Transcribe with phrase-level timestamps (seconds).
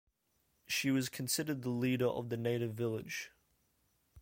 [0.65, 3.29] She was considered the leader of the native village.